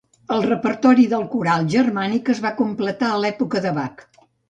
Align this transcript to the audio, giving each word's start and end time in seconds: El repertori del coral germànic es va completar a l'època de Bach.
El 0.35 0.39
repertori 0.45 1.05
del 1.11 1.27
coral 1.35 1.69
germànic 1.75 2.35
es 2.37 2.43
va 2.49 2.55
completar 2.65 3.15
a 3.19 3.25
l'època 3.27 3.67
de 3.69 3.79
Bach. 3.81 4.09